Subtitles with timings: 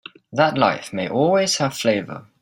[0.33, 2.25] That life may always have flavor.